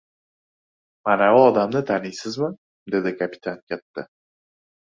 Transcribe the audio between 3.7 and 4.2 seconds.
katta.